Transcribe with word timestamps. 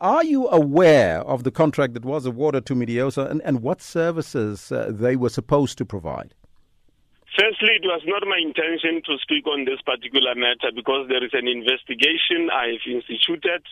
Are 0.00 0.22
you 0.22 0.46
aware 0.48 1.20
of 1.22 1.42
the 1.42 1.50
contract 1.50 1.94
that 1.94 2.04
was 2.04 2.24
awarded 2.24 2.66
to 2.66 2.74
Mediosa 2.74 3.28
and, 3.28 3.42
and 3.42 3.62
what 3.62 3.82
services 3.82 4.70
uh, 4.70 4.92
they 4.94 5.16
were 5.16 5.28
supposed 5.28 5.76
to 5.78 5.84
provide? 5.84 6.34
Firstly, 7.34 7.74
it 7.74 7.86
was 7.86 8.02
not 8.06 8.22
my 8.26 8.38
intention 8.38 9.02
to 9.06 9.18
speak 9.18 9.46
on 9.46 9.64
this 9.64 9.82
particular 9.82 10.34
matter 10.34 10.70
because 10.74 11.08
there 11.08 11.24
is 11.24 11.34
an 11.34 11.46
investigation 11.46 12.46
I 12.50 12.78
have 12.78 12.86
instituted. 12.86 13.62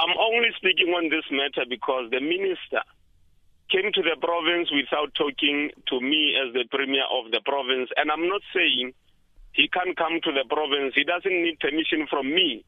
I'm 0.00 0.16
only 0.16 0.48
speaking 0.56 0.96
on 0.96 1.12
this 1.12 1.24
matter 1.30 1.68
because 1.68 2.08
the 2.10 2.20
minister 2.20 2.80
came 3.68 3.92
to 3.92 4.02
the 4.02 4.16
province 4.20 4.72
without 4.72 5.12
talking 5.12 5.70
to 5.92 6.00
me 6.00 6.40
as 6.40 6.52
the 6.52 6.64
premier 6.72 7.04
of 7.12 7.32
the 7.32 7.40
province. 7.44 7.92
And 7.96 8.10
I'm 8.10 8.28
not 8.28 8.40
saying 8.52 8.92
he 9.52 9.68
can't 9.68 9.96
come 9.96 10.20
to 10.24 10.32
the 10.32 10.48
province. 10.48 10.96
He 10.96 11.04
doesn't 11.04 11.32
need 11.32 11.60
permission 11.60 12.08
from 12.08 12.32
me. 12.32 12.64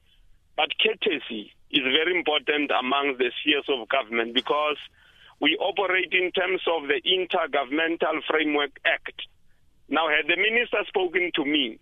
But 0.57 0.73
courtesy 0.81 1.53
is 1.71 1.85
very 1.85 2.17
important 2.17 2.71
among 2.73 3.17
the 3.19 3.31
spheres 3.41 3.69
of 3.69 3.89
government 3.89 4.35
because 4.35 4.81
we 5.41 5.57
operate 5.61 6.13
in 6.13 6.33
terms 6.33 6.63
of 6.65 6.89
the 6.89 6.97
Intergovernmental 7.05 8.25
Framework 8.25 8.73
Act. 8.85 9.21
Now, 9.89 10.09
had 10.09 10.27
the 10.27 10.41
minister 10.41 10.81
spoken 10.89 11.31
to 11.37 11.45
me, 11.45 11.79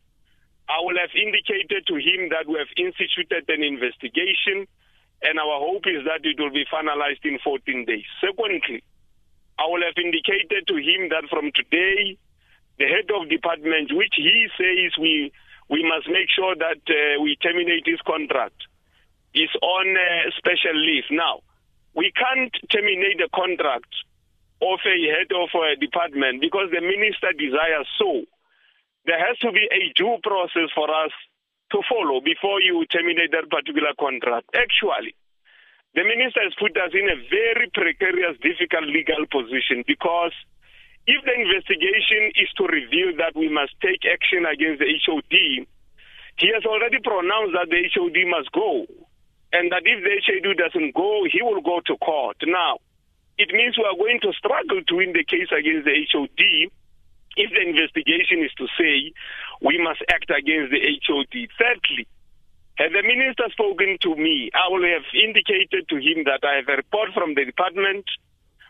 I 0.68 0.80
would 0.82 0.96
have 0.98 1.14
indicated 1.14 1.86
to 1.86 1.96
him 1.96 2.34
that 2.34 2.48
we 2.50 2.58
have 2.58 2.72
instituted 2.76 3.46
an 3.48 3.62
investigation, 3.62 4.66
and 5.22 5.38
our 5.38 5.58
hope 5.60 5.86
is 5.86 6.02
that 6.04 6.26
it 6.26 6.40
will 6.40 6.50
be 6.50 6.66
finalized 6.66 7.22
in 7.22 7.38
14 7.44 7.84
days. 7.84 8.04
Secondly, 8.20 8.82
I 9.58 9.70
will 9.70 9.86
have 9.86 9.96
indicated 9.96 10.66
to 10.66 10.76
him 10.76 11.14
that 11.14 11.30
from 11.30 11.52
today, 11.54 12.18
the 12.78 12.90
head 12.90 13.06
of 13.14 13.30
department, 13.30 13.94
which 13.94 14.18
he 14.18 14.48
says 14.58 14.98
we 14.98 15.30
we 15.74 15.82
must 15.82 16.06
make 16.06 16.30
sure 16.30 16.54
that 16.54 16.78
uh, 16.86 17.18
we 17.18 17.34
terminate 17.42 17.82
his 17.82 17.98
contract, 18.06 18.54
is 19.34 19.50
on 19.58 19.86
uh, 19.98 20.30
special 20.38 20.78
leave. 20.78 21.10
Now, 21.10 21.42
we 21.98 22.14
can't 22.14 22.54
terminate 22.70 23.18
the 23.18 23.26
contract 23.34 23.90
of 24.62 24.78
a 24.86 24.96
head 25.10 25.34
of 25.34 25.50
a 25.50 25.74
department 25.74 26.38
because 26.38 26.70
the 26.70 26.78
minister 26.78 27.34
desires 27.34 27.90
so. 27.98 28.22
There 29.02 29.18
has 29.18 29.34
to 29.42 29.50
be 29.50 29.66
a 29.66 29.90
due 29.98 30.22
process 30.22 30.70
for 30.78 30.86
us 30.86 31.10
to 31.74 31.82
follow 31.90 32.22
before 32.22 32.62
you 32.62 32.86
terminate 32.86 33.34
that 33.34 33.50
particular 33.50 33.98
contract. 33.98 34.54
Actually, 34.54 35.18
the 35.98 36.06
minister 36.06 36.46
has 36.46 36.54
put 36.54 36.78
us 36.78 36.94
in 36.94 37.10
a 37.10 37.18
very 37.26 37.66
precarious, 37.74 38.38
difficult 38.38 38.86
legal 38.86 39.26
position 39.26 39.82
because 39.82 40.32
if 41.06 41.20
the 41.24 41.34
investigation 41.36 42.32
is 42.40 42.48
to 42.56 42.64
reveal 42.64 43.16
that 43.18 43.36
we 43.36 43.48
must 43.48 43.76
take 43.80 44.08
action 44.08 44.46
against 44.48 44.80
the 44.80 44.88
HOD, 45.04 45.66
he 46.36 46.48
has 46.52 46.64
already 46.64 46.98
pronounced 46.98 47.52
that 47.52 47.68
the 47.68 47.84
HOD 47.92 48.18
must 48.26 48.50
go. 48.52 48.86
And 49.52 49.70
that 49.70 49.86
if 49.86 50.02
the 50.02 50.16
HOD 50.24 50.56
doesn't 50.56 50.94
go, 50.94 51.22
he 51.30 51.42
will 51.42 51.60
go 51.60 51.80
to 51.86 51.96
court. 51.98 52.36
Now, 52.42 52.78
it 53.38 53.52
means 53.52 53.76
we 53.78 53.84
are 53.84 53.96
going 53.96 54.18
to 54.22 54.32
struggle 54.32 54.82
to 54.82 54.94
win 54.96 55.12
the 55.12 55.24
case 55.24 55.52
against 55.52 55.84
the 55.84 55.94
HOD 56.10 56.70
if 57.36 57.50
the 57.50 57.62
investigation 57.62 58.42
is 58.42 58.54
to 58.54 58.66
say 58.78 59.12
we 59.60 59.78
must 59.82 60.02
act 60.08 60.30
against 60.30 60.70
the 60.70 60.80
HOD. 61.06 61.34
Thirdly, 61.58 62.06
had 62.76 62.90
the 62.90 63.02
minister 63.02 63.44
spoken 63.50 63.98
to 64.02 64.16
me, 64.16 64.50
I 64.54 64.70
would 64.70 64.82
have 64.82 65.06
indicated 65.14 65.86
to 65.88 65.96
him 65.96 66.24
that 66.26 66.42
I 66.42 66.56
have 66.56 66.68
a 66.68 66.76
report 66.76 67.12
from 67.14 67.34
the 67.34 67.44
department, 67.44 68.04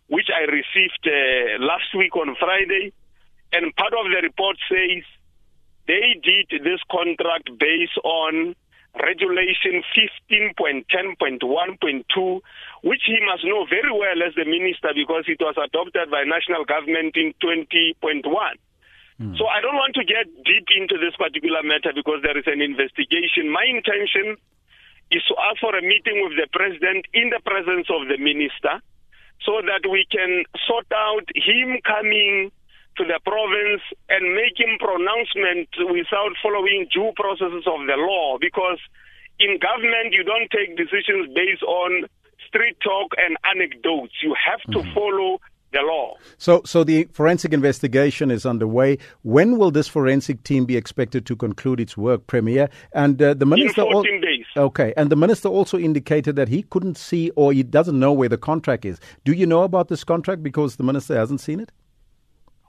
which 0.08 0.28
I 0.28 0.42
received 0.50 1.06
uh, 1.06 1.58
last 1.64 1.94
week 1.96 2.16
on 2.16 2.34
Friday, 2.38 2.92
and 3.52 3.74
part 3.76 3.94
of 3.94 4.10
the 4.10 4.20
report 4.22 4.56
says 4.68 5.04
they 5.86 6.16
did 6.22 6.48
this 6.64 6.80
contract 6.90 7.50
based 7.58 7.98
on 8.04 8.56
Regulation 8.94 9.82
15.10.1.2, 10.30 12.40
which 12.82 13.02
he 13.06 13.18
must 13.26 13.44
know 13.44 13.66
very 13.66 13.90
well 13.90 14.22
as 14.22 14.34
the 14.38 14.44
minister 14.44 14.92
because 14.94 15.24
it 15.26 15.40
was 15.42 15.56
adopted 15.58 16.08
by 16.10 16.22
national 16.22 16.64
government 16.64 17.16
in 17.18 17.34
20.1. 17.42 18.22
Mm. 19.20 19.38
So 19.38 19.46
I 19.46 19.60
don't 19.60 19.74
want 19.74 19.94
to 19.98 20.04
get 20.04 20.26
deep 20.46 20.66
into 20.78 20.96
this 20.98 21.16
particular 21.18 21.62
matter 21.62 21.92
because 21.94 22.22
there 22.22 22.38
is 22.38 22.46
an 22.46 22.62
investigation. 22.62 23.50
My 23.50 23.64
intention 23.66 24.36
is 25.10 25.24
to 25.26 25.34
ask 25.50 25.58
for 25.58 25.74
a 25.74 25.82
meeting 25.82 26.22
with 26.22 26.38
the 26.38 26.46
president 26.54 27.06
in 27.14 27.30
the 27.30 27.40
presence 27.42 27.90
of 27.90 28.06
the 28.06 28.18
minister 28.18 28.80
so 29.42 29.60
that 29.64 29.88
we 29.88 30.06
can 30.10 30.44
sort 30.66 30.86
out 30.92 31.26
him 31.34 31.78
coming 31.84 32.50
to 32.96 33.04
the 33.04 33.18
province 33.26 33.82
and 34.08 34.34
making 34.34 34.78
pronouncement 34.78 35.68
without 35.90 36.32
following 36.42 36.86
due 36.94 37.10
processes 37.16 37.66
of 37.66 37.86
the 37.86 37.98
law 37.98 38.38
because 38.40 38.78
in 39.40 39.58
government 39.58 40.14
you 40.14 40.22
don't 40.22 40.50
take 40.50 40.76
decisions 40.76 41.26
based 41.34 41.62
on 41.62 42.06
street 42.46 42.76
talk 42.82 43.12
and 43.18 43.36
anecdotes. 43.44 44.14
You 44.22 44.34
have 44.38 44.62
to 44.72 44.78
mm-hmm. 44.78 44.94
follow 44.94 45.40
the 45.72 45.80
law. 45.82 46.14
So, 46.38 46.62
so 46.64 46.84
the 46.84 47.08
forensic 47.12 47.52
investigation 47.52 48.30
is 48.30 48.46
underway. 48.46 48.98
When 49.22 49.58
will 49.58 49.70
this 49.70 49.88
forensic 49.88 50.44
team 50.44 50.64
be 50.64 50.76
expected 50.76 51.26
to 51.26 51.36
conclude 51.36 51.80
its 51.80 51.96
work, 51.96 52.26
Premier? 52.26 52.68
And 52.92 53.20
uh, 53.20 53.34
the 53.34 53.44
minister. 53.44 53.82
In 53.82 53.92
14 53.92 54.14
al- 54.14 54.20
days. 54.20 54.33
Okay, 54.56 54.94
and 54.96 55.10
the 55.10 55.16
minister 55.16 55.48
also 55.48 55.78
indicated 55.78 56.36
that 56.36 56.48
he 56.48 56.62
couldn't 56.62 56.96
see 56.96 57.30
or 57.30 57.52
he 57.52 57.62
doesn't 57.62 57.98
know 57.98 58.12
where 58.12 58.28
the 58.28 58.38
contract 58.38 58.84
is. 58.84 59.00
Do 59.24 59.32
you 59.32 59.46
know 59.46 59.62
about 59.62 59.88
this 59.88 60.04
contract 60.04 60.42
because 60.42 60.76
the 60.76 60.84
minister 60.84 61.16
hasn't 61.16 61.40
seen 61.40 61.60
it? 61.60 61.72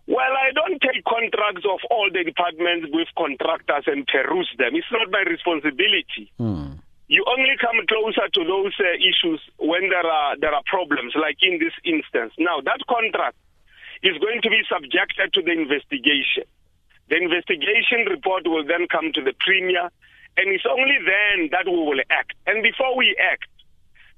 Well, 0.07 0.33
I 0.37 0.51
don't 0.53 0.81
take 0.81 1.03
contracts 1.05 1.65
of 1.65 1.79
all 1.89 2.09
the 2.13 2.23
departments 2.23 2.89
with 2.93 3.07
contractors 3.17 3.85
and 3.87 4.05
peruse 4.05 4.49
them. 4.57 4.75
It's 4.75 4.91
not 4.91 5.09
my 5.09 5.23
responsibility. 5.29 6.31
Hmm. 6.37 6.77
You 7.07 7.23
only 7.27 7.53
come 7.61 7.77
closer 7.87 8.29
to 8.33 8.41
those 8.43 8.73
uh, 8.79 8.97
issues 8.97 9.41
when 9.57 9.89
there 9.89 10.05
are 10.05 10.37
there 10.37 10.53
are 10.53 10.63
problems, 10.65 11.13
like 11.15 11.37
in 11.41 11.59
this 11.59 11.73
instance. 11.85 12.33
Now, 12.37 12.61
that 12.65 12.81
contract 12.89 13.37
is 14.01 14.17
going 14.17 14.41
to 14.41 14.49
be 14.49 14.61
subjected 14.69 15.33
to 15.33 15.41
the 15.41 15.51
investigation. 15.53 16.49
The 17.09 17.17
investigation 17.17 18.09
report 18.09 18.47
will 18.47 18.65
then 18.65 18.87
come 18.89 19.13
to 19.13 19.21
the 19.21 19.33
premier, 19.37 19.89
and 20.37 20.51
it's 20.51 20.67
only 20.67 20.99
then 21.03 21.49
that 21.51 21.65
we 21.65 21.75
will 21.75 22.01
act. 22.11 22.35
And 22.47 22.63
before 22.63 22.95
we 22.97 23.15
act, 23.19 23.47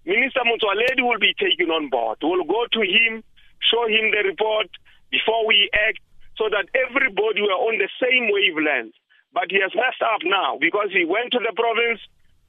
Minister 0.06 0.42
Motsoaledi 0.48 1.04
will 1.04 1.20
be 1.20 1.36
taken 1.38 1.70
on 1.70 1.90
board. 1.90 2.18
We'll 2.24 2.48
go 2.48 2.66
to 2.72 2.82
him, 2.82 3.24
show 3.60 3.86
him 3.86 4.10
the 4.16 4.24
report, 4.26 4.72
before 5.12 5.46
we 5.46 5.70
act 5.74 6.00
so 6.38 6.50
that 6.50 6.70
everybody 6.74 7.42
were 7.42 7.60
on 7.70 7.78
the 7.78 7.90
same 8.02 8.30
wavelength. 8.32 8.96
But 9.34 9.52
he 9.52 9.60
has 9.62 9.74
messed 9.76 10.02
up 10.02 10.24
now 10.24 10.58
because 10.58 10.90
he 10.94 11.06
went 11.06 11.34
to 11.34 11.42
the 11.44 11.54
province 11.54 12.02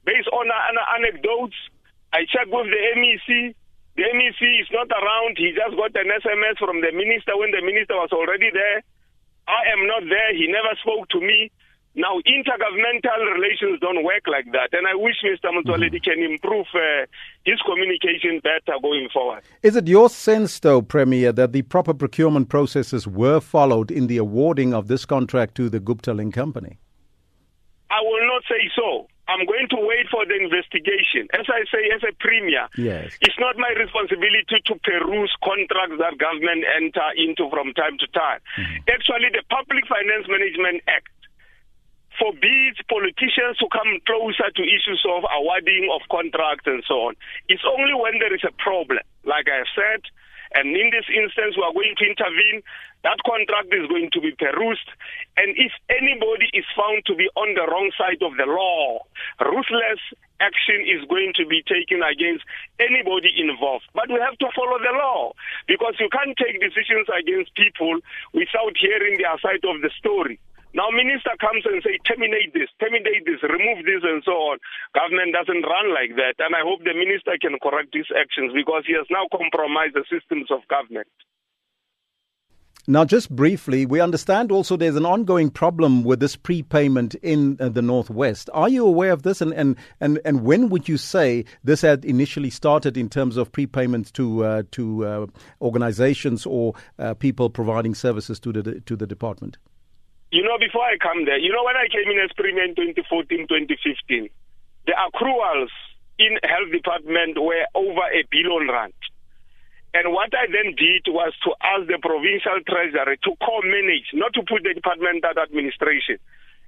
based 0.05 0.29
on 0.31 0.49
anecdotes. 0.95 1.57
I 2.13 2.25
checked 2.25 2.49
with 2.49 2.71
the 2.71 2.81
MEC. 2.97 3.53
The 3.97 4.07
MEC 4.15 4.41
is 4.61 4.69
not 4.71 4.89
around. 4.89 5.37
He 5.37 5.51
just 5.51 5.75
got 5.75 5.93
an 5.93 6.09
SMS 6.09 6.57
from 6.57 6.81
the 6.81 6.89
minister 6.95 7.35
when 7.37 7.51
the 7.51 7.61
minister 7.61 7.99
was 7.99 8.09
already 8.15 8.49
there. 8.49 8.81
I 9.45 9.73
am 9.73 9.85
not 9.85 10.07
there. 10.07 10.31
He 10.33 10.47
never 10.47 10.73
spoke 10.81 11.09
to 11.09 11.19
me. 11.19 11.51
Now, 11.95 12.19
intergovernmental 12.25 13.33
relations 13.33 13.79
don't 13.81 14.03
work 14.03 14.23
like 14.27 14.45
that, 14.53 14.69
and 14.73 14.87
I 14.87 14.93
wish 14.95 15.15
Mr. 15.25 15.49
Motsoaledi 15.49 15.99
mm-hmm. 15.99 16.21
can 16.21 16.31
improve 16.31 16.67
uh, 16.75 17.05
his 17.45 17.59
communication 17.65 18.39
better 18.43 18.77
going 18.81 19.09
forward. 19.11 19.41
Is 19.63 19.75
it 19.75 19.87
your 19.87 20.09
sense, 20.09 20.59
though, 20.59 20.81
Premier, 20.81 21.31
that 21.31 21.51
the 21.51 21.63
proper 21.63 21.93
procurement 21.93 22.47
processes 22.47 23.07
were 23.07 23.39
followed 23.39 23.89
in 23.89 24.07
the 24.07 24.17
awarding 24.17 24.73
of 24.73 24.87
this 24.87 25.05
contract 25.05 25.55
to 25.55 25.69
the 25.69 25.79
Gupta 25.79 26.13
Link 26.13 26.33
Company? 26.33 26.77
I 27.89 28.01
will 28.01 28.27
not 28.27 28.43
say 28.47 28.69
so. 28.75 29.07
I'm 29.29 29.45
going 29.45 29.69
to 29.69 29.77
wait 29.77 30.09
for 30.09 30.25
the 30.25 30.33
investigation. 30.33 31.29
As 31.37 31.45
I 31.49 31.61
say, 31.69 31.89
as 31.93 32.01
a 32.01 32.13
premier, 32.17 32.65
yes. 32.77 33.13
it's 33.21 33.37
not 33.37 33.57
my 33.57 33.69
responsibility 33.77 34.57
to 34.65 34.73
peruse 34.81 35.33
contracts 35.45 36.01
that 36.01 36.17
government 36.17 36.65
enter 36.65 37.05
into 37.13 37.45
from 37.53 37.73
time 37.77 38.01
to 38.01 38.07
time. 38.09 38.41
Mm-hmm. 38.57 38.89
Actually, 38.89 39.29
the 39.29 39.45
Public 39.53 39.85
Finance 39.85 40.25
Management 40.25 40.81
Act 40.89 41.13
forbids 42.19 42.77
politicians 42.91 43.57
to 43.57 43.67
come 43.71 43.97
closer 44.05 44.51
to 44.51 44.63
issues 44.63 45.01
of 45.07 45.23
awarding 45.31 45.87
of 45.89 46.03
contracts 46.11 46.67
and 46.67 46.83
so 46.85 47.09
on. 47.09 47.15
It's 47.47 47.63
only 47.65 47.95
when 47.95 48.19
there 48.19 48.33
is 48.35 48.43
a 48.43 48.51
problem, 48.59 48.99
like 49.23 49.47
I 49.47 49.63
have 49.63 49.71
said, 49.73 50.03
and 50.53 50.73
in 50.73 50.89
this 50.89 51.05
instance, 51.13 51.53
we 51.53 51.61
are 51.61 51.73
going 51.73 51.93
to 51.97 52.05
intervene. 52.09 52.65
That 53.05 53.21
contract 53.21 53.69
is 53.69 53.85
going 53.85 54.09
to 54.17 54.19
be 54.19 54.33
perused. 54.33 54.89
And 55.37 55.53
if 55.55 55.71
anybody 55.93 56.49
is 56.57 56.65
found 56.73 57.05
to 57.05 57.13
be 57.13 57.29
on 57.37 57.53
the 57.53 57.69
wrong 57.69 57.93
side 57.95 58.19
of 58.25 58.33
the 58.35 58.49
law, 58.49 59.05
ruthless 59.39 60.01
action 60.41 60.81
is 60.89 61.05
going 61.05 61.37
to 61.37 61.45
be 61.45 61.61
taken 61.69 62.01
against 62.01 62.43
anybody 62.81 63.29
involved. 63.37 63.85
But 63.93 64.09
we 64.09 64.17
have 64.19 64.35
to 64.41 64.49
follow 64.57 64.81
the 64.81 64.95
law 64.97 65.37
because 65.67 65.95
you 66.01 66.09
can't 66.09 66.35
take 66.35 66.59
decisions 66.59 67.07
against 67.13 67.53
people 67.53 68.01
without 68.33 68.73
hearing 68.73 69.21
their 69.21 69.37
side 69.39 69.63
of 69.63 69.79
the 69.85 69.93
story. 70.01 70.41
Now, 70.73 70.93
minister 70.93 71.33
comes 71.41 71.65
and 71.65 71.81
say, 71.81 71.97
terminate 72.05 72.53
this, 72.53 72.69
terminate 72.77 73.25
this, 73.25 73.41
remove 73.41 73.85
this, 73.89 74.05
and 74.05 74.21
so 74.23 74.53
on. 74.53 74.57
Government 74.93 75.33
doesn't 75.33 75.65
run 75.65 75.93
like 75.93 76.13
that, 76.21 76.37
and 76.37 76.53
I 76.53 76.61
hope 76.61 76.85
the 76.85 76.93
minister 76.93 77.33
can 77.41 77.57
correct 77.57 77.89
these 77.91 78.09
actions 78.13 78.53
because 78.53 78.83
he 78.85 78.93
has 78.93 79.09
now 79.09 79.25
compromised 79.33 79.97
the 79.97 80.05
systems 80.05 80.51
of 80.53 80.61
government. 80.69 81.09
Now, 82.89 83.05
just 83.05 83.29
briefly, 83.35 83.85
we 83.85 83.99
understand 83.99 84.51
also 84.51 84.75
there's 84.75 84.95
an 84.95 85.05
ongoing 85.05 85.49
problem 85.51 86.03
with 86.03 86.19
this 86.19 86.35
prepayment 86.35 87.13
in 87.15 87.57
uh, 87.59 87.69
the 87.69 87.83
Northwest. 87.83 88.49
Are 88.53 88.69
you 88.69 88.85
aware 88.85 89.11
of 89.11 89.21
this? 89.21 89.41
And, 89.41 89.53
and, 89.53 89.75
and, 89.99 90.19
and 90.25 90.43
when 90.43 90.69
would 90.69 90.89
you 90.89 90.97
say 90.97 91.45
this 91.63 91.81
had 91.81 92.03
initially 92.03 92.49
started 92.49 92.97
in 92.97 93.09
terms 93.09 93.37
of 93.37 93.51
prepayments 93.51 94.11
to, 94.13 94.43
uh, 94.43 94.63
to 94.71 95.05
uh, 95.05 95.25
organizations 95.61 96.47
or 96.47 96.73
uh, 96.97 97.13
people 97.13 97.49
providing 97.51 97.93
services 97.93 98.39
to 98.39 98.51
the, 98.51 98.79
to 98.81 98.95
the 98.95 99.05
department? 99.05 99.57
You 100.31 100.45
know, 100.45 100.61
before 100.61 100.85
I 100.85 101.01
come 101.01 101.25
there, 101.25 101.41
you 101.41 101.49
know, 101.49 101.65
when 101.65 101.73
I 101.73 101.89
came 101.89 102.05
in 102.05 102.21
as 102.21 102.29
Premier 102.37 102.61
in 102.61 102.77
2014, 102.77 103.49
2015, 103.49 104.29
the 104.85 104.93
accruals 104.93 105.73
in 106.21 106.37
health 106.45 106.69
department 106.69 107.41
were 107.41 107.65
over 107.73 108.05
a 108.13 108.21
billion 108.29 108.69
rand. 108.69 108.93
And 109.97 110.13
what 110.13 110.29
I 110.37 110.45
then 110.45 110.77
did 110.77 111.09
was 111.09 111.33
to 111.49 111.57
ask 111.65 111.89
the 111.89 111.97
provincial 111.97 112.61
treasury 112.61 113.17
to 113.25 113.31
co-manage, 113.41 114.13
not 114.13 114.37
to 114.37 114.45
put 114.45 114.61
the 114.61 114.77
department 114.77 115.25
under 115.25 115.41
administration, 115.41 116.21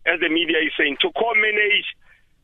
as 0.10 0.18
the 0.18 0.34
media 0.34 0.58
is 0.66 0.74
saying, 0.74 0.98
to 1.06 1.13
co-manage 1.13 1.86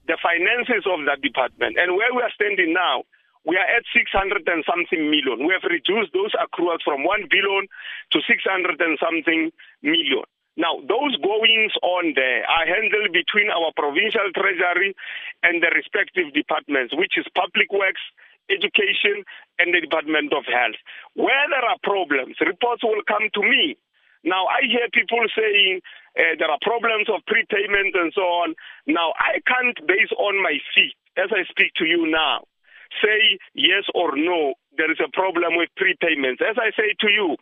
the 0.06 0.22
finances 0.22 0.86
of 0.86 1.02
that 1.10 1.25
department. 1.25 1.81
And 1.81 1.98
where 1.98 2.14
we 2.14 2.22
are 2.22 2.34
standing 2.38 2.78
now, 2.78 3.10
we 3.42 3.58
are 3.58 3.66
at 3.66 3.90
600 3.90 4.46
and 4.46 4.62
something 4.69 5.02
million. 5.10 5.50
We 5.50 5.58
have 5.58 5.66
reduced 5.66 6.14
those 6.14 6.38
accruals 6.38 6.86
from 6.86 7.02
1 7.02 7.25
billion 7.25 7.66
to 8.14 8.18
600 8.22 8.78
and 8.78 9.02
something 9.02 9.50
million. 9.81 10.30
Now, 10.57 10.81
those 10.81 11.13
goings 11.21 11.71
on 11.86 12.18
there 12.18 12.42
are 12.50 12.65
handled 12.65 13.13
between 13.13 13.54
our 13.54 13.69
provincial 13.77 14.25
treasury 14.33 14.98
and 15.45 15.62
the 15.62 15.69
respective 15.69 16.33
departments, 16.33 16.98
which 16.98 17.13
is 17.13 17.30
public 17.38 17.69
works, 17.69 18.01
education, 18.50 19.21
and 19.62 19.69
the 19.69 19.86
Department 19.86 20.33
of 20.33 20.50
Health. 20.50 20.81
Where 21.13 21.45
there 21.54 21.62
are 21.62 21.77
problems, 21.86 22.42
reports 22.42 22.81
will 22.81 23.06
come 23.06 23.30
to 23.38 23.42
me. 23.45 23.77
Now, 24.25 24.50
I 24.50 24.65
hear 24.65 24.89
people 24.92 25.21
saying 25.38 25.80
uh, 26.18 26.36
there 26.42 26.50
are 26.50 26.59
problems 26.65 27.06
of 27.06 27.21
prepayment 27.30 27.94
and 27.94 28.12
so 28.18 28.25
on. 28.25 28.57
Now, 28.89 29.13
I 29.21 29.38
can't 29.45 29.77
base 29.86 30.09
on 30.18 30.42
my 30.42 30.57
feet, 30.74 30.98
as 31.21 31.30
I 31.30 31.45
speak 31.54 31.77
to 31.77 31.86
you 31.86 32.09
now, 32.09 32.50
say 32.98 33.38
yes 33.54 33.86
or 33.94 34.18
no, 34.18 34.57
there 34.77 34.92
is 34.92 34.98
a 35.04 35.12
problem 35.13 35.56
with 35.56 35.69
prepayments. 35.77 36.42
As 36.42 36.57
I 36.57 36.74
say 36.74 36.98
to 37.01 37.09
you, 37.12 37.38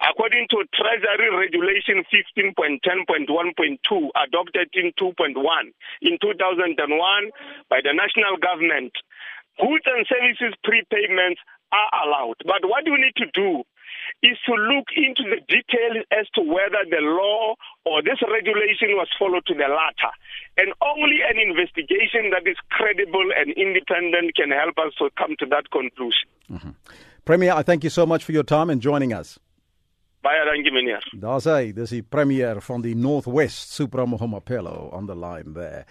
according 0.00 0.48
to 0.50 0.64
Treasury 0.72 1.30
Regulation 1.30 2.04
15.10.1.2, 2.08 4.10
adopted 4.16 4.70
in 4.74 4.92
2.1 4.98 5.72
in 6.02 6.18
2001 6.20 7.30
by 7.68 7.80
the 7.84 7.92
national 7.92 8.36
government, 8.40 8.92
goods 9.60 9.84
and 9.86 10.06
services 10.08 10.54
prepayments 10.64 11.38
are 11.72 11.90
allowed. 12.04 12.36
But 12.44 12.64
what 12.64 12.84
we 12.84 12.96
need 12.96 13.16
to 13.16 13.26
do 13.32 13.64
is 14.22 14.38
to 14.46 14.54
look 14.54 14.88
into 14.96 15.24
the 15.24 15.40
details 15.46 16.04
as 16.10 16.28
to 16.34 16.42
whether 16.42 16.84
the 16.88 17.00
law 17.00 17.54
or 17.84 18.02
this 18.02 18.20
regulation 18.22 18.96
was 18.96 19.08
followed 19.18 19.44
to 19.46 19.54
the 19.54 19.68
latter. 19.68 20.12
And 20.56 20.72
only 20.82 21.20
an 21.22 21.38
investigation 21.38 22.30
that 22.30 22.48
is 22.48 22.56
credible 22.70 23.30
and 23.36 23.52
independent 23.52 24.36
can 24.36 24.50
help 24.50 24.78
us 24.78 24.94
to 24.98 25.10
come 25.16 25.36
to 25.38 25.46
that 25.46 25.70
conclusion. 25.70 26.28
Mm-hmm. 26.50 26.70
Premier, 27.24 27.52
I 27.52 27.62
thank 27.62 27.84
you 27.84 27.90
so 27.90 28.06
much 28.06 28.24
for 28.24 28.32
your 28.32 28.42
time 28.42 28.70
and 28.70 28.80
joining 28.80 29.12
us. 29.12 29.38
Baie 30.20 30.44
dankie 30.44 30.72
meneer. 30.72 31.04
Daar's 31.16 31.46
hy, 31.48 31.70
dis 31.72 31.94
die 31.94 32.02
premier 32.04 32.58
van 32.60 32.82
die 32.84 32.92
Northwest, 32.92 33.72
Supra 33.72 34.04
Mohomapelo 34.04 34.90
on 34.92 35.06
the 35.08 35.16
line 35.16 35.54
there. 35.56 35.86